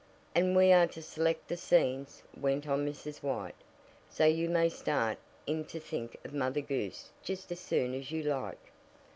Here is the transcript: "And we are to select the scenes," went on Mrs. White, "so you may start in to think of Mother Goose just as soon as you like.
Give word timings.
"And 0.33 0.55
we 0.55 0.71
are 0.71 0.87
to 0.87 1.01
select 1.03 1.47
the 1.47 1.55
scenes," 1.55 2.23
went 2.35 2.67
on 2.67 2.83
Mrs. 2.87 3.21
White, 3.21 3.53
"so 4.09 4.25
you 4.25 4.49
may 4.49 4.67
start 4.67 5.19
in 5.45 5.63
to 5.65 5.79
think 5.79 6.17
of 6.25 6.33
Mother 6.33 6.61
Goose 6.61 7.11
just 7.21 7.51
as 7.51 7.59
soon 7.59 7.93
as 7.93 8.09
you 8.09 8.23
like. 8.23 8.71